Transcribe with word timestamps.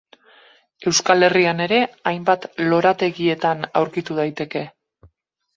Euskal 0.91 1.27
Herrian 1.27 1.61
ere 1.67 1.77
hainbat 2.13 2.47
lorategietan 2.63 3.63
aurkitu 3.83 4.19
daiteke. 4.23 4.65